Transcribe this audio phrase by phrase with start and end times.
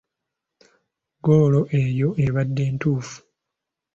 [1.17, 3.17] Ggoolo eyo ebadde ntuufu.